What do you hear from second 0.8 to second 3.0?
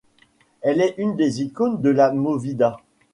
est une des icônes de la Movida.